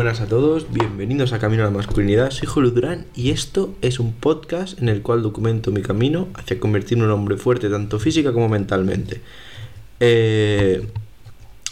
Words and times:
buenas 0.00 0.22
a 0.22 0.26
todos, 0.26 0.72
bienvenidos 0.72 1.34
a 1.34 1.38
Camino 1.38 1.62
a 1.62 1.66
la 1.66 1.72
Masculinidad, 1.72 2.30
soy 2.30 2.48
Julio 2.48 2.70
Durán 2.70 3.04
y 3.14 3.32
esto 3.32 3.74
es 3.82 4.00
un 4.00 4.14
podcast 4.14 4.80
en 4.80 4.88
el 4.88 5.02
cual 5.02 5.20
documento 5.20 5.72
mi 5.72 5.82
camino 5.82 6.28
hacia 6.32 6.58
convertirme 6.58 7.04
en 7.04 7.10
un 7.10 7.18
hombre 7.18 7.36
fuerte 7.36 7.68
tanto 7.68 7.98
física 7.98 8.32
como 8.32 8.48
mentalmente. 8.48 9.20
Eh, 10.00 10.88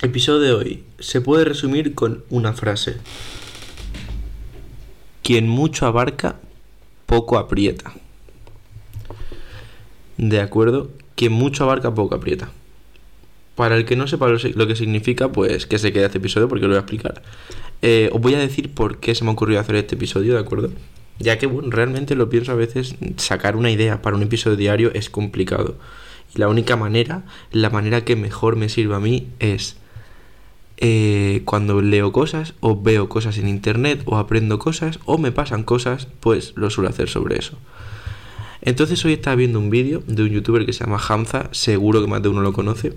episodio 0.03 0.41
de 0.41 0.53
hoy 0.53 0.85
se 0.99 1.23
puede 1.23 1.47
resumir 1.47 1.95
con 1.95 2.23
una 2.29 2.53
frase. 2.53 2.97
Quien 5.23 5.49
mucho 5.49 5.87
abarca, 5.87 6.37
poco 7.07 7.39
aprieta. 7.39 7.95
De 10.19 10.43
acuerdo, 10.43 10.91
quien 11.15 11.33
mucho 11.33 11.65
abarca, 11.65 11.95
poco 11.95 12.15
aprieta. 12.15 12.51
Para 13.55 13.75
el 13.75 13.87
que 13.87 13.97
no 13.97 14.07
sepa 14.07 14.29
lo 14.29 14.67
que 14.67 14.77
significa, 14.77 15.33
pues 15.33 15.67
que 15.67 15.79
se 15.79 15.95
quede 15.95 16.05
este 16.05 16.19
episodio 16.19 16.47
porque 16.47 16.67
lo 16.67 16.69
voy 16.69 16.77
a 16.77 16.81
explicar. 16.81 17.23
Eh, 17.83 18.11
os 18.13 18.21
voy 18.21 18.35
a 18.35 18.39
decir 18.39 18.75
por 18.75 18.99
qué 18.99 19.15
se 19.15 19.25
me 19.25 19.31
ocurrió 19.31 19.61
hacer 19.61 19.77
este 19.77 19.95
episodio, 19.95 20.35
¿de 20.35 20.41
acuerdo? 20.41 20.71
Ya 21.19 21.39
que, 21.39 21.47
bueno, 21.47 21.71
realmente 21.71 22.15
lo 22.15 22.29
pienso 22.29 22.53
a 22.53 22.57
veces, 22.57 22.97
sacar 23.17 23.57
una 23.57 23.71
idea 23.71 24.03
para 24.03 24.17
un 24.17 24.23
episodio 24.23 24.57
diario 24.57 24.91
es 24.95 25.11
complicado. 25.11 25.77
Y 26.35 26.39
la 26.39 26.49
única 26.49 26.77
manera, 26.77 27.25
la 27.53 27.71
manera 27.71 28.05
que 28.05 28.17
mejor 28.17 28.57
me 28.57 28.69
sirve 28.69 28.95
a 28.95 29.01
mí 29.01 29.29
es 29.39 29.77
eh, 30.77 31.43
cuando 31.45 31.81
leo 31.81 32.13
cosas, 32.13 32.55
o 32.61 32.81
veo 32.81 33.09
cosas 33.09 33.39
en 33.39 33.49
internet, 33.49 34.03
o 34.05 34.17
aprendo 34.17 34.59
cosas, 34.59 35.01
o 35.07 35.19
me 35.19 35.33
pasan 35.33 35.65
cosas, 35.65 36.07
pues 36.21 36.53
lo 36.57 36.71
suelo 36.71 36.91
hacer 36.91 37.09
sobre 37.09 37.39
eso. 37.39 37.59
Entonces 38.61 39.05
hoy 39.05 39.15
estaba 39.15 39.37
viendo 39.37 39.59
un 39.59 39.71
vídeo 39.71 40.03
de 40.07 40.23
un 40.23 40.31
youtuber 40.31 40.67
que 40.67 40.73
se 40.73 40.85
llama 40.85 41.01
Hamza, 41.09 41.49
seguro 41.53 42.01
que 42.01 42.09
más 42.09 42.23
de 42.23 42.29
uno 42.29 42.43
lo 42.43 42.53
conoce, 42.53 42.95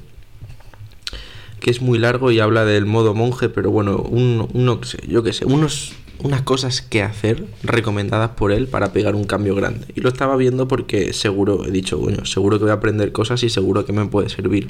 que 1.62 1.70
es 1.70 1.82
muy 1.82 2.00
largo 2.00 2.32
y 2.32 2.40
habla 2.40 2.66
del 2.66 2.86
modo 2.86 3.14
monje, 3.14 3.48
pero 3.48 3.72
bueno, 3.72 3.98
un, 3.98 4.50
uno, 4.52 4.82
yo 5.08 5.24
qué 5.24 5.32
sé, 5.32 5.46
unos, 5.46 5.94
unas 6.20 6.42
cosas 6.42 6.82
que 6.82 7.04
hacer 7.04 7.46
recomendadas 7.64 8.32
por 8.32 8.52
él 8.52 8.68
para 8.68 8.92
pegar 8.92 9.16
un 9.16 9.26
cambio 9.26 9.56
grande. 9.56 9.86
Y 9.96 10.02
lo 10.02 10.10
estaba 10.10 10.36
viendo 10.36 10.68
porque 10.68 11.14
seguro, 11.14 11.66
he 11.66 11.72
dicho, 11.72 12.00
bueno, 12.00 12.26
seguro 12.26 12.58
que 12.58 12.66
voy 12.66 12.72
a 12.72 12.76
aprender 12.76 13.12
cosas 13.12 13.44
y 13.44 13.50
seguro 13.50 13.86
que 13.86 13.94
me 13.94 14.06
puede 14.08 14.30
servir. 14.30 14.70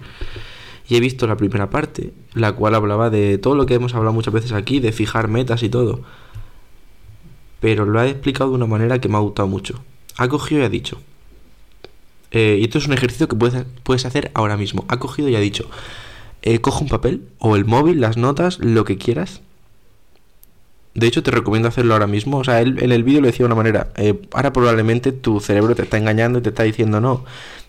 Y 0.89 0.97
he 0.97 0.99
visto 0.99 1.25
la 1.27 1.37
primera 1.37 1.69
parte, 1.69 2.13
la 2.33 2.51
cual 2.51 2.75
hablaba 2.75 3.09
de 3.09 3.37
todo 3.37 3.55
lo 3.55 3.65
que 3.65 3.75
hemos 3.75 3.95
hablado 3.95 4.13
muchas 4.13 4.33
veces 4.33 4.51
aquí, 4.51 4.81
de 4.81 4.91
fijar 4.91 5.29
metas 5.29 5.63
y 5.63 5.69
todo. 5.69 6.01
Pero 7.61 7.85
lo 7.85 7.99
ha 8.01 8.07
explicado 8.07 8.49
de 8.49 8.57
una 8.57 8.65
manera 8.65 8.99
que 8.99 9.07
me 9.07 9.15
ha 9.15 9.21
gustado 9.21 9.47
mucho. 9.47 9.81
Ha 10.17 10.27
cogido 10.27 10.61
y 10.61 10.65
ha 10.65 10.69
dicho. 10.69 10.99
Eh, 12.31 12.57
y 12.59 12.63
esto 12.63 12.79
es 12.79 12.87
un 12.87 12.93
ejercicio 12.93 13.29
que 13.29 13.37
puedes, 13.37 13.65
puedes 13.83 14.05
hacer 14.05 14.29
ahora 14.33 14.57
mismo. 14.57 14.83
Ha 14.89 14.99
cogido 14.99 15.29
y 15.29 15.35
ha 15.35 15.39
dicho, 15.39 15.69
eh, 16.41 16.59
coge 16.59 16.83
un 16.83 16.89
papel 16.89 17.27
o 17.39 17.55
el 17.55 17.65
móvil, 17.65 18.01
las 18.01 18.17
notas, 18.17 18.59
lo 18.59 18.83
que 18.85 18.97
quieras. 18.97 19.41
De 20.93 21.07
hecho, 21.07 21.23
te 21.23 21.31
recomiendo 21.31 21.69
hacerlo 21.69 21.93
ahora 21.93 22.07
mismo. 22.07 22.39
O 22.39 22.43
sea, 22.43 22.61
él 22.61 22.77
en 22.81 22.91
el 22.91 23.03
vídeo 23.03 23.21
lo 23.21 23.27
decía 23.27 23.45
de 23.45 23.45
una 23.45 23.55
manera. 23.55 23.91
Eh, 23.95 24.21
ahora 24.33 24.51
probablemente 24.51 25.11
tu 25.11 25.39
cerebro 25.39 25.75
te 25.75 25.83
está 25.83 25.97
engañando 25.97 26.39
y 26.39 26.41
te 26.41 26.49
está 26.49 26.63
diciendo 26.63 26.99
no. 26.99 27.23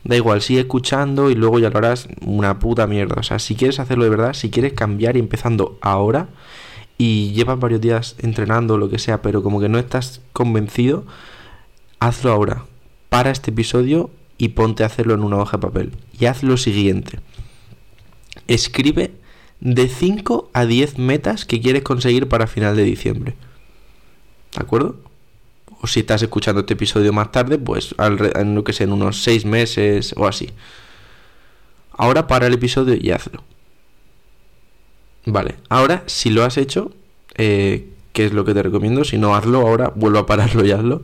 Da 0.05 0.17
igual, 0.17 0.43
sigue 0.43 0.61
escuchando 0.61 1.31
y 1.31 1.35
luego 1.35 1.59
ya 1.59 1.71
lo 1.71 1.79
harás 1.79 2.09
una 2.23 2.59
puta 2.59 2.87
mierda. 2.87 3.17
O 3.19 3.23
sea, 3.23 3.39
si 3.39 3.55
quieres 3.55 3.79
hacerlo 3.79 4.05
de 4.05 4.11
verdad, 4.11 4.33
si 4.33 4.51
quieres 4.51 4.73
cambiar 4.73 5.17
y 5.17 5.21
empezando 5.21 5.79
ahora 5.83 6.29
y 6.99 7.33
llevas 7.33 7.61
varios 7.61 7.81
días 7.81 8.17
entrenando 8.19 8.79
lo 8.79 8.89
que 8.89 8.99
sea, 8.99 9.23
pero 9.23 9.43
como 9.43 9.61
que 9.61 9.69
no 9.69 9.79
estás 9.79 10.21
convencido, 10.33 11.05
hazlo 12.01 12.33
ahora. 12.33 12.65
Para 13.09 13.31
este 13.31 13.51
episodio 13.51 14.11
y 14.39 14.49
ponte 14.49 14.83
a 14.83 14.87
hacerlo 14.87 15.15
en 15.15 15.23
una 15.23 15.37
hoja 15.37 15.59
de 15.59 15.61
papel. 15.61 15.93
Y 16.19 16.27
haz 16.27 16.43
lo 16.43 16.57
siguiente 16.57 17.21
escribe 18.55 19.13
de 19.61 19.89
5 19.89 20.51
a 20.53 20.67
10 20.67 20.99
metas 20.99 21.45
que 21.45 21.61
quieres 21.61 21.83
conseguir 21.83 22.29
para 22.29 22.47
final 22.47 22.77
de 22.77 22.83
diciembre. 22.83 23.35
¿De 24.57 24.63
acuerdo? 24.63 24.97
O 25.81 25.87
si 25.87 26.01
estás 26.01 26.23
escuchando 26.23 26.61
este 26.61 26.75
episodio 26.75 27.13
más 27.13 27.33
tarde, 27.33 27.59
pues 27.59 27.95
en 27.99 28.55
lo 28.55 28.65
que 28.65 28.73
sea, 28.73 28.87
en 28.87 28.93
unos 28.93 29.23
6 29.23 29.45
meses 29.45 30.15
o 30.17 30.27
así. 30.27 30.51
Ahora 31.93 32.27
para 32.27 32.47
el 32.47 32.55
episodio 32.55 32.95
y 33.01 33.11
hazlo. 33.11 33.45
Vale, 35.25 35.57
ahora 35.69 36.03
si 36.07 36.31
lo 36.31 36.45
has 36.45 36.57
hecho, 36.57 36.93
eh, 37.37 37.89
que 38.13 38.27
es 38.27 38.33
lo 38.33 38.45
que 38.45 38.55
te 38.55 38.63
recomiendo, 38.63 39.05
si 39.05 39.19
no 39.19 39.37
hazlo 39.37 39.61
ahora, 39.61 39.93
vuelvo 39.95 40.19
a 40.19 40.27
pararlo 40.27 40.65
y 40.67 40.73
hazlo, 40.73 41.03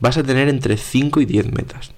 vas 0.00 0.16
a 0.16 0.22
tener 0.22 0.48
entre 0.48 0.76
5 0.76 1.20
y 1.20 1.26
10 1.26 1.52
metas. 1.52 1.92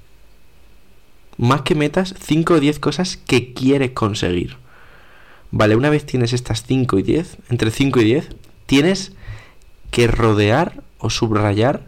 Más 1.37 1.63
que 1.63 1.75
metas, 1.75 2.15
5 2.21 2.55
o 2.55 2.61
10 2.61 2.79
cosas 2.79 3.17
que 3.17 3.53
quieres 3.55 3.93
conseguir. 3.93 4.57
Vale, 5.57 5.77
una 5.77 5.89
vez 5.89 6.05
tienes 6.05 6.33
estas 6.33 6.65
5 6.65 6.99
y 6.99 7.05
10, 7.05 7.37
entre 7.49 7.71
5 7.71 8.01
y 8.01 8.05
10, 8.07 8.29
tienes 8.67 9.13
que 9.93 10.09
rodear 10.09 10.83
o 10.99 11.11
subrayar 11.11 11.87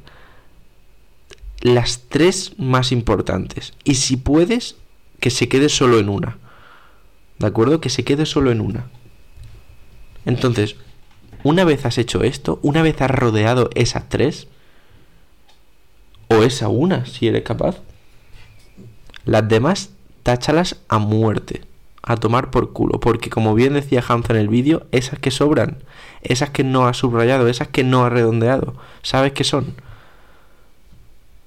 las 1.63 2.03
tres 2.09 2.53
más 2.59 2.93
importantes. 2.93 3.75
Y 3.83 3.97
si 3.97 4.17
puedes, 4.17 4.77
que 5.19 5.31
se 5.31 5.49
quede 5.49 5.69
solo 5.69 5.99
en 5.99 6.09
una. 6.09 6.39
¿De 7.41 7.49
acuerdo? 7.49 7.81
Que 7.81 7.89
se 7.89 8.05
quede 8.05 8.25
solo 8.25 8.53
en 8.53 8.61
una. 8.61 8.87
Entonces, 10.27 10.77
una 11.43 11.65
vez 11.65 11.87
has 11.87 11.99
hecho 11.99 12.23
esto, 12.23 12.61
una 12.63 12.83
vez 12.83 13.03
has 13.03 13.11
rodeado 13.11 13.71
esas 13.75 14.09
tres, 14.09 14.47
o 16.29 16.45
esa 16.45 16.69
una, 16.69 17.05
si 17.05 17.27
eres 17.27 17.43
capaz, 17.43 17.79
las 19.25 19.49
demás 19.49 19.91
táchalas 20.23 20.77
a 20.87 20.99
muerte 20.99 21.63
a 22.07 22.17
tomar 22.17 22.51
por 22.51 22.73
culo, 22.73 23.01
porque 23.01 23.31
como 23.31 23.55
bien 23.55 23.75
decía 23.75 24.03
Hamza 24.07 24.33
en 24.33 24.39
el 24.39 24.49
vídeo, 24.49 24.87
esas 24.93 25.19
que 25.19 25.33
sobran, 25.33 25.83
esas 26.23 26.51
que 26.51 26.65
no 26.65 26.87
ha 26.87 26.95
subrayado, 26.95 27.49
esas 27.49 27.69
que 27.69 27.83
no 27.85 28.05
ha 28.05 28.09
redondeado, 28.09 28.77
¿sabes 29.03 29.33
qué 29.33 29.43
son? 29.43 29.75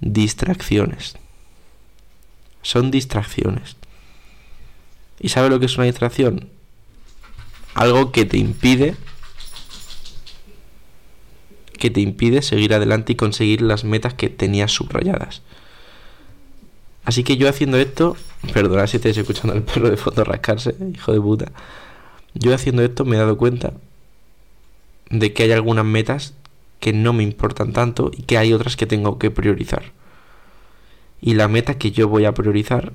Distracciones. 0.01 1.17
Son 2.61 2.91
distracciones. 2.91 3.77
¿Y 5.21 5.29
sabes 5.29 5.49
lo 5.49 5.59
que 5.59 5.67
es 5.67 5.77
una 5.77 5.85
distracción? 5.85 6.49
Algo 7.73 8.11
que 8.11 8.25
te 8.25 8.37
impide 8.37 8.95
que 11.79 11.89
te 11.89 12.01
impide 12.01 12.41
seguir 12.41 12.73
adelante 12.73 13.13
y 13.13 13.15
conseguir 13.15 13.61
las 13.61 13.85
metas 13.85 14.13
que 14.13 14.27
tenías 14.29 14.73
subrayadas. 14.73 15.41
Así 17.09 17.23
que 17.23 17.37
yo 17.37 17.49
haciendo 17.49 17.77
esto, 17.77 18.15
perdona 18.53 18.85
si 18.85 18.97
estáis 18.97 19.17
escuchando 19.17 19.53
al 19.53 19.63
perro 19.63 19.89
de 19.89 19.97
fondo 19.97 20.23
rascarse, 20.23 20.75
hijo 20.93 21.11
de 21.11 21.19
puta. 21.19 21.51
Yo 22.35 22.53
haciendo 22.53 22.83
esto 22.83 23.03
me 23.03 23.15
he 23.15 23.19
dado 23.19 23.35
cuenta 23.35 23.73
de 25.09 25.33
que 25.33 25.41
hay 25.41 25.51
algunas 25.51 25.85
metas 25.85 26.35
que 26.79 26.93
no 26.93 27.11
me 27.13 27.23
importan 27.23 27.73
tanto 27.73 28.11
y 28.15 28.21
que 28.21 28.37
hay 28.37 28.53
otras 28.53 28.75
que 28.75 28.85
tengo 28.85 29.17
que 29.17 29.31
priorizar. 29.31 29.85
Y 31.19 31.33
la 31.33 31.47
meta 31.47 31.79
que 31.79 31.89
yo 31.89 32.07
voy 32.07 32.25
a 32.25 32.35
priorizar, 32.35 32.93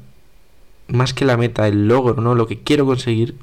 más 0.86 1.12
que 1.12 1.24
la 1.24 1.36
meta, 1.36 1.66
el 1.66 1.88
logro, 1.88 2.22
¿no? 2.22 2.36
Lo 2.36 2.46
que 2.46 2.60
quiero 2.60 2.86
conseguir 2.86 3.34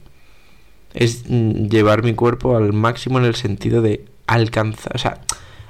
es 0.94 1.26
mm, 1.28 1.68
llevar 1.68 2.02
mi 2.02 2.14
cuerpo 2.14 2.56
al 2.56 2.72
máximo 2.72 3.20
en 3.20 3.26
el 3.26 3.36
sentido 3.36 3.82
de 3.82 4.06
alcanzar, 4.26 4.96
o 4.96 5.00
sea, 5.00 5.20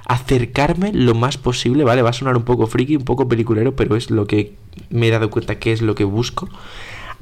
acercarme 0.06 0.92
lo 0.92 1.14
más 1.14 1.36
posible, 1.38 1.84
¿vale? 1.84 2.02
Va 2.02 2.10
a 2.10 2.14
sonar 2.14 2.36
un 2.36 2.44
poco 2.44 2.66
friki, 2.66 2.96
un 2.96 3.04
poco 3.04 3.28
peliculero, 3.28 3.76
pero 3.76 3.96
es 3.96 4.10
lo 4.10 4.26
que 4.26 4.54
me 4.90 5.08
he 5.08 5.10
dado 5.10 5.30
cuenta 5.30 5.58
que 5.58 5.72
es 5.72 5.82
lo 5.82 5.94
que 5.94 6.04
busco. 6.04 6.48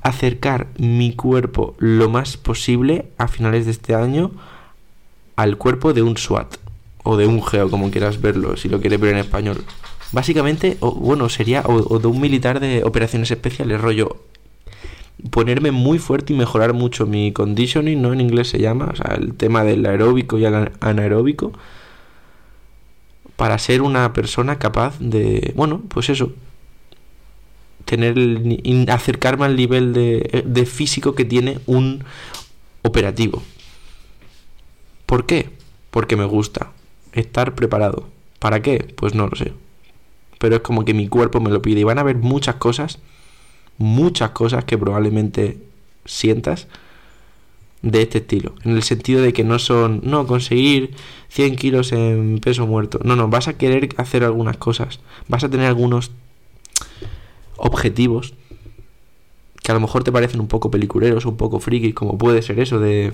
Acercar 0.02 0.68
mi 0.78 1.14
cuerpo 1.14 1.74
lo 1.78 2.08
más 2.08 2.36
posible 2.36 3.06
a 3.18 3.28
finales 3.28 3.66
de 3.66 3.72
este 3.72 3.94
año 3.94 4.30
al 5.36 5.56
cuerpo 5.56 5.92
de 5.92 6.02
un 6.02 6.16
SWAT 6.16 6.56
o 7.02 7.16
de 7.16 7.26
un 7.26 7.42
geo, 7.42 7.70
como 7.70 7.90
quieras 7.90 8.20
verlo, 8.20 8.56
si 8.56 8.68
lo 8.68 8.80
quieres 8.80 9.00
ver 9.00 9.14
en 9.14 9.20
español. 9.20 9.64
Básicamente, 10.12 10.76
o, 10.80 10.92
bueno, 10.92 11.28
sería 11.28 11.62
o, 11.66 11.98
de 11.98 12.06
un 12.06 12.20
militar 12.20 12.60
de 12.60 12.82
operaciones 12.84 13.30
especiales, 13.30 13.80
rollo 13.80 14.16
ponerme 15.30 15.70
muy 15.70 15.98
fuerte 15.98 16.32
y 16.32 16.36
mejorar 16.36 16.72
mucho 16.72 17.06
mi 17.06 17.32
conditioning, 17.32 18.00
¿no? 18.00 18.12
En 18.12 18.22
inglés 18.22 18.48
se 18.48 18.58
llama, 18.58 18.90
o 18.92 18.96
sea, 18.96 19.14
el 19.16 19.34
tema 19.34 19.64
del 19.64 19.84
aeróbico 19.84 20.38
y 20.38 20.46
el 20.46 20.70
anaeróbico 20.80 21.52
para 23.40 23.56
ser 23.56 23.80
una 23.80 24.12
persona 24.12 24.58
capaz 24.58 24.98
de, 24.98 25.54
bueno, 25.56 25.80
pues 25.88 26.10
eso, 26.10 26.34
tener 27.86 28.14
acercarme 28.90 29.46
al 29.46 29.56
nivel 29.56 29.94
de, 29.94 30.44
de 30.46 30.66
físico 30.66 31.14
que 31.14 31.24
tiene 31.24 31.58
un 31.64 32.04
operativo. 32.82 33.42
¿Por 35.06 35.24
qué? 35.24 35.48
Porque 35.90 36.16
me 36.16 36.26
gusta 36.26 36.72
estar 37.14 37.54
preparado. 37.54 38.10
¿Para 38.40 38.60
qué? 38.60 38.92
Pues 38.94 39.14
no 39.14 39.26
lo 39.26 39.34
sé. 39.36 39.54
Pero 40.38 40.56
es 40.56 40.60
como 40.60 40.84
que 40.84 40.92
mi 40.92 41.08
cuerpo 41.08 41.40
me 41.40 41.48
lo 41.48 41.62
pide. 41.62 41.80
Y 41.80 41.84
van 41.84 41.96
a 41.96 42.02
haber 42.02 42.16
muchas 42.16 42.56
cosas, 42.56 42.98
muchas 43.78 44.32
cosas 44.32 44.66
que 44.66 44.76
probablemente 44.76 45.56
sientas 46.04 46.66
de 47.82 48.02
este 48.02 48.18
estilo. 48.18 48.54
En 48.64 48.72
el 48.72 48.82
sentido 48.82 49.22
de 49.22 49.32
que 49.32 49.44
no 49.44 49.58
son, 49.58 50.00
no, 50.04 50.26
conseguir 50.26 50.94
100 51.28 51.56
kilos 51.56 51.92
en 51.92 52.38
peso 52.40 52.66
muerto. 52.66 53.00
No, 53.04 53.16
no, 53.16 53.28
vas 53.28 53.48
a 53.48 53.56
querer 53.56 53.88
hacer 53.96 54.24
algunas 54.24 54.56
cosas. 54.56 55.00
Vas 55.28 55.44
a 55.44 55.48
tener 55.48 55.66
algunos 55.66 56.10
objetivos 57.56 58.34
que 59.62 59.72
a 59.72 59.74
lo 59.74 59.80
mejor 59.80 60.04
te 60.04 60.12
parecen 60.12 60.40
un 60.40 60.48
poco 60.48 60.70
peliculeros, 60.70 61.26
un 61.26 61.36
poco 61.36 61.60
frikis, 61.60 61.94
como 61.94 62.16
puede 62.18 62.42
ser 62.42 62.60
eso 62.60 62.78
de 62.78 63.12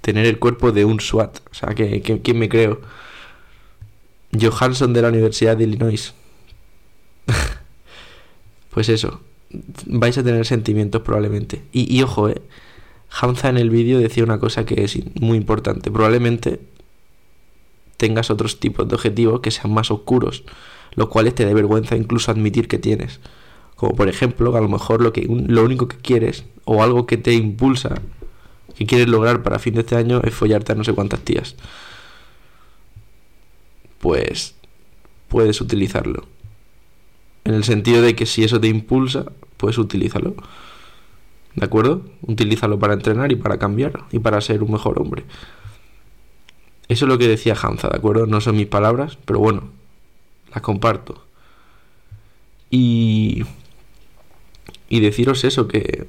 tener 0.00 0.26
el 0.26 0.38
cuerpo 0.38 0.72
de 0.72 0.84
un 0.84 1.00
SWAT. 1.00 1.40
O 1.50 1.54
sea, 1.54 1.74
que, 1.74 2.00
¿quién 2.00 2.38
me 2.38 2.48
creo? 2.48 2.80
Johansson 4.38 4.92
de 4.92 5.02
la 5.02 5.08
Universidad 5.08 5.56
de 5.56 5.64
Illinois. 5.64 6.14
pues 8.70 8.88
eso, 8.88 9.20
vais 9.86 10.16
a 10.18 10.24
tener 10.24 10.44
sentimientos 10.46 11.02
probablemente. 11.02 11.62
Y, 11.72 11.94
y 11.96 12.02
ojo, 12.02 12.28
eh, 12.28 12.42
Hamza 13.10 13.48
en 13.48 13.56
el 13.56 13.70
vídeo 13.70 13.98
decía 13.98 14.24
una 14.24 14.38
cosa 14.38 14.64
que 14.64 14.84
es 14.84 14.98
muy 15.20 15.38
importante. 15.38 15.90
Probablemente 15.90 16.60
tengas 17.96 18.30
otros 18.30 18.60
tipos 18.60 18.88
de 18.88 18.94
objetivos 18.94 19.40
que 19.40 19.50
sean 19.50 19.72
más 19.72 19.90
oscuros, 19.90 20.44
los 20.94 21.08
cuales 21.08 21.34
te 21.34 21.44
dé 21.44 21.54
vergüenza 21.54 21.96
incluso 21.96 22.30
admitir 22.30 22.68
que 22.68 22.78
tienes. 22.78 23.20
Como 23.76 23.94
por 23.94 24.08
ejemplo, 24.08 24.56
a 24.56 24.60
lo 24.60 24.68
mejor 24.68 25.00
lo, 25.02 25.12
que, 25.12 25.26
lo 25.28 25.64
único 25.64 25.88
que 25.88 25.96
quieres 25.96 26.44
o 26.64 26.82
algo 26.82 27.06
que 27.06 27.16
te 27.16 27.32
impulsa, 27.32 28.00
que 28.74 28.86
quieres 28.86 29.08
lograr 29.08 29.42
para 29.42 29.58
fin 29.58 29.74
de 29.74 29.80
este 29.80 29.96
año 29.96 30.20
es 30.22 30.34
follarte 30.34 30.72
a 30.72 30.74
no 30.74 30.84
sé 30.84 30.92
cuántas 30.92 31.20
tías. 31.20 31.56
Pues 33.98 34.54
puedes 35.28 35.60
utilizarlo. 35.60 36.26
En 37.44 37.54
el 37.54 37.64
sentido 37.64 38.02
de 38.02 38.14
que 38.14 38.26
si 38.26 38.44
eso 38.44 38.60
te 38.60 38.68
impulsa, 38.68 39.26
puedes 39.56 39.78
utilizarlo. 39.78 40.36
¿De 41.58 41.64
acuerdo? 41.64 42.02
Utilízalo 42.22 42.78
para 42.78 42.94
entrenar 42.94 43.32
y 43.32 43.36
para 43.36 43.58
cambiar 43.58 44.04
y 44.12 44.20
para 44.20 44.40
ser 44.40 44.62
un 44.62 44.70
mejor 44.70 45.00
hombre. 45.00 45.24
Eso 46.86 47.04
es 47.04 47.08
lo 47.08 47.18
que 47.18 47.26
decía 47.26 47.56
Hanza, 47.60 47.88
¿de 47.88 47.96
acuerdo? 47.96 48.26
No 48.26 48.40
son 48.40 48.56
mis 48.56 48.68
palabras, 48.68 49.18
pero 49.24 49.40
bueno, 49.40 49.64
las 50.54 50.62
comparto. 50.62 51.24
Y. 52.70 53.42
Y 54.88 55.00
deciros 55.00 55.42
eso, 55.42 55.66
que. 55.66 56.06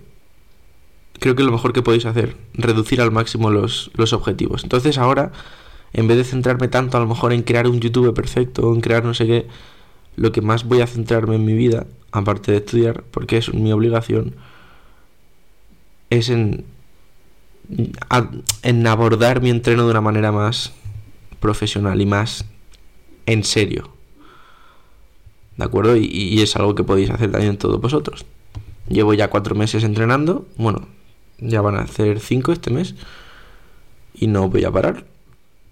Creo 1.19 1.35
que 1.35 1.43
lo 1.43 1.51
mejor 1.51 1.73
que 1.73 1.81
podéis 1.81 2.05
hacer, 2.05 2.37
reducir 2.53 3.01
al 3.01 3.11
máximo 3.11 3.49
los, 3.49 3.89
los 3.95 4.13
objetivos. 4.13 4.63
Entonces 4.63 4.99
ahora, 4.99 5.31
en 5.93 6.07
vez 6.07 6.15
de 6.15 6.23
centrarme 6.23 6.67
tanto 6.67 6.95
a 6.95 6.99
lo 7.01 7.07
mejor 7.07 7.33
en 7.33 7.41
crear 7.41 7.67
un 7.67 7.81
YouTube 7.81 8.13
perfecto 8.13 8.73
en 8.73 8.79
crear 8.79 9.03
no 9.03 9.13
sé 9.13 9.25
qué, 9.25 9.47
lo 10.15 10.31
que 10.31 10.41
más 10.41 10.63
voy 10.63 10.79
a 10.79 10.87
centrarme 10.87 11.35
en 11.35 11.43
mi 11.43 11.53
vida, 11.53 11.87
aparte 12.11 12.51
de 12.53 12.59
estudiar, 12.59 13.03
porque 13.11 13.37
es 13.37 13.53
mi 13.53 13.73
obligación, 13.73 14.35
es 16.09 16.29
en, 16.29 16.65
en 18.63 18.87
abordar 18.87 19.41
mi 19.41 19.49
entreno 19.49 19.85
de 19.85 19.91
una 19.91 20.01
manera 20.01 20.31
más 20.31 20.73
profesional 21.39 22.01
y 22.01 22.05
más 22.05 22.45
en 23.25 23.43
serio. 23.43 23.89
¿De 25.59 25.65
acuerdo? 25.65 25.97
Y, 25.97 26.41
es 26.41 26.55
algo 26.55 26.73
que 26.73 26.85
podéis 26.85 27.09
hacer 27.09 27.31
también 27.31 27.57
todos 27.57 27.81
vosotros. 27.81 28.25
Llevo 28.87 29.13
ya 29.13 29.29
cuatro 29.29 29.55
meses 29.55 29.83
entrenando. 29.83 30.47
Bueno, 30.55 30.87
ya 31.37 31.61
van 31.61 31.75
a 31.75 31.81
hacer 31.81 32.21
cinco 32.21 32.53
este 32.53 32.71
mes. 32.71 32.95
Y 34.13 34.27
no 34.27 34.49
voy 34.49 34.63
a 34.63 34.71
parar. 34.71 35.05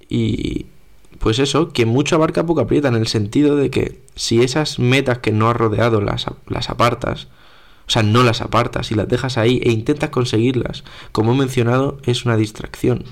Y 0.09 0.65
pues 1.19 1.39
eso, 1.39 1.69
que 1.69 1.85
mucho 1.85 2.15
abarca 2.15 2.45
poco 2.45 2.61
aprieta 2.61 2.89
en 2.89 2.95
el 2.95 3.07
sentido 3.07 3.55
de 3.55 3.69
que 3.69 4.01
si 4.15 4.41
esas 4.41 4.77
metas 4.77 5.19
que 5.19 5.31
no 5.31 5.49
has 5.49 5.55
rodeado 5.55 6.01
las, 6.01 6.25
las 6.47 6.69
apartas, 6.69 7.29
o 7.87 7.89
sea, 7.89 8.03
no 8.03 8.21
las 8.23 8.41
apartas 8.41 8.91
y 8.91 8.95
las 8.95 9.07
dejas 9.07 9.37
ahí 9.37 9.61
e 9.63 9.71
intentas 9.71 10.09
conseguirlas. 10.09 10.83
Como 11.13 11.31
he 11.31 11.37
mencionado, 11.37 11.99
es 12.03 12.25
una 12.25 12.35
distracción. 12.35 13.05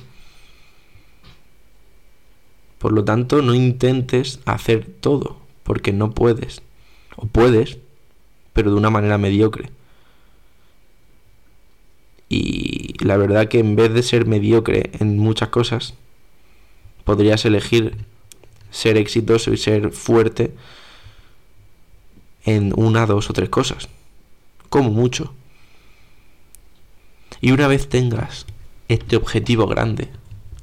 Por 2.78 2.92
lo 2.92 3.06
tanto, 3.06 3.42
no 3.42 3.54
intentes 3.54 4.42
hacer 4.46 4.86
todo, 5.00 5.38
porque 5.64 5.94
no 5.94 6.12
puedes. 6.12 6.62
O 7.16 7.26
puedes, 7.26 7.78
pero 8.52 8.72
de 8.72 8.76
una 8.76 8.90
manera 8.90 9.18
mediocre. 9.18 9.70
Y 12.28 13.02
la 13.02 13.16
verdad 13.16 13.48
que 13.48 13.60
en 13.60 13.78
vez 13.78 13.94
de 13.94 14.04
ser 14.04 14.26
mediocre 14.26 14.92
en 15.00 15.18
muchas 15.18 15.50
cosas, 15.50 15.94
podrías 17.06 17.46
elegir 17.46 17.96
ser 18.72 18.98
exitoso 18.98 19.54
y 19.54 19.58
ser 19.58 19.92
fuerte 19.92 20.54
en 22.44 22.74
una, 22.76 23.06
dos 23.06 23.30
o 23.30 23.34
tres 23.34 23.48
cosas 23.48 23.88
como 24.76 24.92
mucho. 24.92 25.34
Y 27.40 27.52
una 27.52 27.70
vez 27.70 27.88
tengas 27.88 28.46
este 28.90 29.16
objetivo 29.16 29.68
grande, 29.68 30.10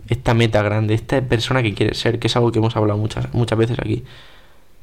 esta 0.07 0.35
meta 0.35 0.61
grande, 0.61 0.93
esta 0.93 1.23
persona 1.23 1.63
que 1.63 1.73
quieres 1.73 1.97
ser, 1.99 2.19
que 2.19 2.27
es 2.27 2.37
algo 2.37 2.53
que 2.53 2.59
hemos 2.59 2.77
hablado 2.77 2.99
muchas, 2.99 3.33
muchas 3.33 3.59
veces 3.59 3.79
aquí. 3.79 4.05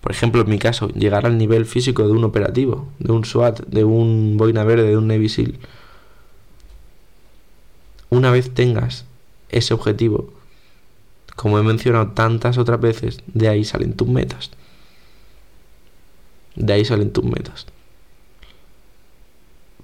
Por 0.01 0.11
ejemplo, 0.11 0.41
en 0.41 0.49
mi 0.49 0.57
caso, 0.57 0.87
llegar 0.89 1.27
al 1.27 1.37
nivel 1.37 1.67
físico 1.67 2.07
de 2.07 2.13
un 2.13 2.23
operativo, 2.23 2.87
de 2.97 3.11
un 3.11 3.23
SWAT, 3.23 3.59
de 3.67 3.83
un 3.83 4.35
boina 4.35 4.63
verde, 4.63 4.89
de 4.89 4.97
un 4.97 5.05
Navy 5.05 5.29
SEAL. 5.29 5.59
Una 8.09 8.31
vez 8.31 8.51
tengas 8.51 9.05
ese 9.49 9.75
objetivo, 9.75 10.33
como 11.35 11.59
he 11.59 11.61
mencionado 11.61 12.13
tantas 12.13 12.57
otras 12.57 12.81
veces, 12.81 13.21
de 13.27 13.47
ahí 13.47 13.63
salen 13.63 13.93
tus 13.93 14.07
metas. 14.07 14.49
De 16.55 16.73
ahí 16.73 16.83
salen 16.83 17.13
tus 17.13 17.25
metas. 17.25 17.67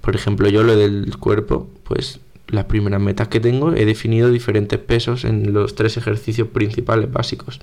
Por 0.06 0.14
ejemplo, 0.14 0.48
yo 0.48 0.62
lo 0.62 0.76
del 0.76 1.16
cuerpo, 1.18 1.68
pues 1.82 2.20
las 2.46 2.66
primeras 2.66 3.00
metas 3.00 3.26
que 3.26 3.40
tengo 3.40 3.72
he 3.72 3.84
definido 3.84 4.30
diferentes 4.30 4.78
pesos 4.78 5.24
en 5.24 5.52
los 5.52 5.74
tres 5.74 5.96
ejercicios 5.96 6.46
principales 6.46 7.10
básicos. 7.10 7.58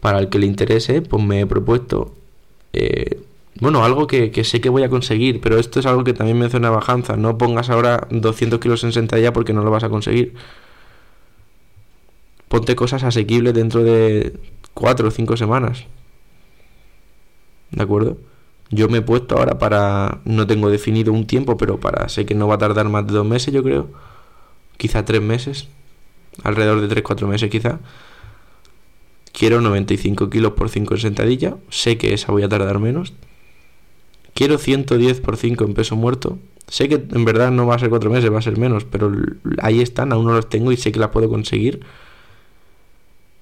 Para 0.00 0.18
el 0.18 0.30
que 0.30 0.40
le 0.40 0.46
interese, 0.46 1.00
pues 1.00 1.22
me 1.22 1.42
he 1.42 1.46
propuesto, 1.46 2.12
eh, 2.72 3.20
bueno, 3.60 3.84
algo 3.84 4.08
que, 4.08 4.32
sé 4.42 4.60
que 4.60 4.68
voy 4.68 4.82
a 4.82 4.88
conseguir, 4.88 5.40
pero 5.40 5.60
esto 5.60 5.78
es 5.78 5.86
algo 5.86 6.02
que 6.02 6.12
también 6.12 6.40
mencionaba 6.40 6.82
Hanza, 6.84 7.16
no 7.16 7.38
pongas 7.38 7.70
ahora 7.70 8.08
200 8.10 8.58
kilos 8.58 8.82
en 8.82 8.90
sentadilla 8.90 9.32
porque 9.32 9.52
no 9.52 9.62
lo 9.62 9.70
vas 9.70 9.84
a 9.84 9.90
conseguir. 9.90 10.34
Ponte 12.48 12.74
cosas 12.74 13.04
asequibles 13.04 13.54
dentro 13.54 13.84
de 13.84 14.40
4 14.74 15.06
o 15.06 15.10
5 15.12 15.36
semanas. 15.36 15.84
¿De 17.70 17.80
acuerdo? 17.80 18.16
Yo 18.70 18.88
me 18.88 18.98
he 18.98 19.02
puesto 19.02 19.36
ahora 19.36 19.58
para, 19.58 20.20
no 20.24 20.46
tengo 20.46 20.70
definido 20.70 21.12
un 21.12 21.26
tiempo, 21.26 21.56
pero 21.56 21.80
para, 21.80 22.08
sé 22.08 22.24
que 22.24 22.34
no 22.34 22.46
va 22.46 22.54
a 22.54 22.58
tardar 22.58 22.88
más 22.88 23.06
de 23.06 23.12
dos 23.12 23.26
meses, 23.26 23.52
yo 23.52 23.62
creo. 23.62 23.88
Quizá 24.76 25.04
tres 25.04 25.20
meses. 25.20 25.68
Alrededor 26.44 26.80
de 26.80 26.88
tres, 26.88 27.02
cuatro 27.02 27.26
meses 27.26 27.50
quizá. 27.50 27.80
Quiero 29.32 29.60
95 29.60 30.30
kilos 30.30 30.52
por 30.52 30.68
5 30.68 30.94
en 30.94 31.00
sentadilla. 31.00 31.56
Sé 31.68 31.98
que 31.98 32.14
esa 32.14 32.32
voy 32.32 32.42
a 32.42 32.48
tardar 32.48 32.78
menos. 32.78 33.12
Quiero 34.34 34.58
110 34.58 35.20
por 35.20 35.36
5 35.36 35.64
en 35.64 35.74
peso 35.74 35.96
muerto. 35.96 36.38
Sé 36.68 36.88
que 36.88 36.94
en 36.94 37.24
verdad 37.24 37.50
no 37.50 37.66
va 37.66 37.74
a 37.74 37.78
ser 37.80 37.90
cuatro 37.90 38.10
meses, 38.10 38.32
va 38.32 38.38
a 38.38 38.42
ser 38.42 38.56
menos, 38.56 38.84
pero 38.84 39.12
ahí 39.60 39.80
están, 39.80 40.12
aún 40.12 40.24
no 40.24 40.34
los 40.34 40.48
tengo 40.48 40.70
y 40.70 40.76
sé 40.76 40.92
que 40.92 41.00
las 41.00 41.10
puedo 41.10 41.28
conseguir 41.28 41.80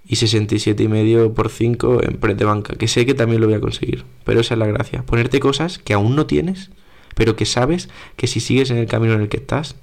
y 0.09 0.17
67 0.17 0.83
y 0.83 0.89
medio 0.89 1.35
por 1.35 1.51
5 1.51 2.03
en 2.03 2.17
pre 2.17 2.35
de 2.35 2.45
banca, 2.47 2.75
que 2.77 2.89
sé 2.89 3.05
que 3.05 3.15
también 3.15 3.43
lo 3.43 3.47
voy 3.47 3.57
a 3.57 3.61
conseguir, 3.61 4.05
pero 4.25 4.41
esa 4.41 4.55
es 4.55 4.59
la 4.59 4.67
gracia, 4.67 5.05
ponerte 5.05 5.39
cosas 5.39 5.79
que 5.79 5.93
aún 5.93 6.17
no 6.17 6.27
tienes, 6.27 6.71
pero 7.15 7.37
que 7.37 7.45
sabes 7.45 7.91
que 8.17 8.27
si 8.27 8.41
sigues 8.41 8.71
en 8.71 8.79
el 8.79 8.87
camino 8.87 9.13
en 9.13 9.21
el 9.21 9.29
que 9.29 9.37
estás, 9.37 9.77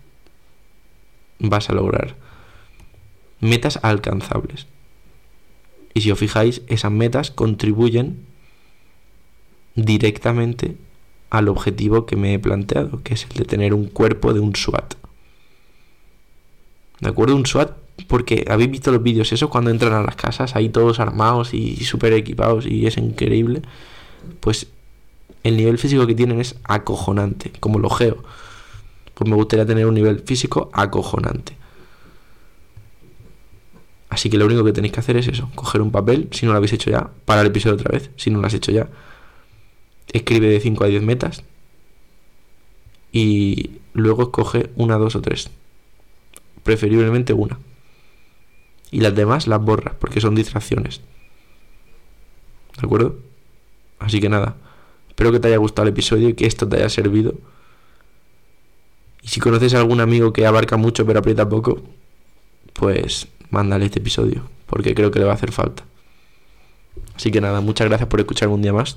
vas 1.37 1.69
a 1.69 1.73
lograr. 1.73 2.15
Metas 3.39 3.79
alcanzables. 3.83 4.65
Y 5.93 6.01
si 6.01 6.11
os 6.11 6.17
fijáis, 6.17 6.63
esas 6.67 6.91
metas 6.91 7.29
contribuyen 7.29 8.25
directamente 9.75 10.75
al 11.29 11.49
objetivo 11.49 12.05
que 12.05 12.15
me 12.15 12.33
he 12.33 12.39
planteado, 12.39 13.03
que 13.03 13.13
es 13.13 13.27
el 13.29 13.37
de 13.37 13.45
tener 13.45 13.73
un 13.73 13.87
cuerpo 13.87 14.33
de 14.33 14.39
un 14.39 14.55
SWAT. 14.55 14.95
¿De 17.01 17.09
acuerdo? 17.09 17.35
Un 17.35 17.45
SWAT 17.45 17.84
porque 18.07 18.45
habéis 18.49 18.71
visto 18.71 18.91
los 18.91 19.01
vídeos 19.01 19.31
esos 19.31 19.49
cuando 19.49 19.71
entran 19.71 19.93
a 19.93 20.03
las 20.03 20.15
casas, 20.15 20.55
ahí 20.55 20.69
todos 20.69 20.99
armados 20.99 21.53
y 21.53 21.77
súper 21.85 22.13
equipados 22.13 22.65
y 22.65 22.85
es 22.85 22.97
increíble. 22.97 23.61
Pues 24.39 24.67
el 25.43 25.57
nivel 25.57 25.77
físico 25.77 26.05
que 26.05 26.15
tienen 26.15 26.39
es 26.39 26.55
acojonante, 26.63 27.51
como 27.59 27.79
lo 27.79 27.89
geo. 27.89 28.23
Pues 29.13 29.29
me 29.29 29.35
gustaría 29.35 29.65
tener 29.65 29.85
un 29.85 29.93
nivel 29.93 30.19
físico 30.19 30.69
acojonante. 30.73 31.57
Así 34.09 34.29
que 34.29 34.37
lo 34.37 34.45
único 34.45 34.63
que 34.63 34.73
tenéis 34.73 34.93
que 34.93 34.99
hacer 34.99 35.17
es 35.17 35.27
eso, 35.27 35.49
coger 35.55 35.81
un 35.81 35.91
papel, 35.91 36.29
si 36.31 36.45
no 36.45 36.51
lo 36.51 36.57
habéis 36.57 36.73
hecho 36.73 36.89
ya, 36.89 37.09
para 37.25 37.41
el 37.41 37.47
episodio 37.47 37.75
otra 37.75 37.91
vez, 37.91 38.11
si 38.17 38.29
no 38.29 38.39
lo 38.39 38.47
has 38.47 38.53
hecho 38.53 38.71
ya. 38.71 38.87
Escribe 40.13 40.47
de 40.47 40.59
5 40.59 40.83
a 40.83 40.87
10 40.87 41.03
metas 41.03 41.43
y 43.11 43.71
luego 43.93 44.23
escoge 44.23 44.69
una, 44.75 44.97
dos 44.97 45.15
o 45.15 45.21
tres. 45.21 45.49
Preferiblemente 46.63 47.33
una 47.33 47.57
y 48.95 49.01
las 49.01 49.13
demás 49.13 49.45
las 49.45 49.61
borras 49.61 49.93
porque 49.99 50.21
son 50.21 50.35
distracciones. 50.35 51.01
¿De 52.79 52.85
acuerdo? 52.85 53.17
Así 53.99 54.21
que 54.21 54.29
nada, 54.29 54.55
espero 55.09 55.33
que 55.33 55.41
te 55.41 55.49
haya 55.49 55.57
gustado 55.57 55.85
el 55.85 55.93
episodio 55.93 56.29
y 56.29 56.33
que 56.33 56.45
esto 56.45 56.65
te 56.65 56.77
haya 56.77 56.87
servido. 56.87 57.33
Y 59.21 59.27
si 59.27 59.41
conoces 59.41 59.73
a 59.73 59.79
algún 59.79 59.99
amigo 59.99 60.31
que 60.31 60.45
abarca 60.45 60.77
mucho 60.77 61.05
pero 61.05 61.19
aprieta 61.19 61.49
poco, 61.49 61.83
pues 62.71 63.27
mándale 63.49 63.87
este 63.87 63.99
episodio, 63.99 64.47
porque 64.65 64.95
creo 64.95 65.11
que 65.11 65.19
le 65.19 65.25
va 65.25 65.31
a 65.31 65.35
hacer 65.35 65.51
falta. 65.51 65.83
Así 67.17 67.31
que 67.31 67.41
nada, 67.41 67.59
muchas 67.59 67.89
gracias 67.89 68.07
por 68.07 68.21
escucharme 68.21 68.55
un 68.55 68.61
día 68.61 68.71
más 68.71 68.95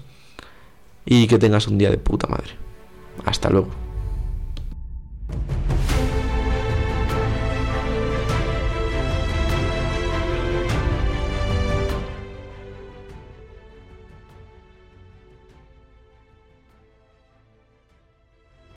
y 1.07 1.26
que 1.26 1.38
tengas 1.38 1.67
un 1.67 1.76
día 1.76 1.90
de 1.90 1.99
puta 1.99 2.28
madre. 2.28 2.52
Hasta 3.25 3.50
luego. 3.50 3.88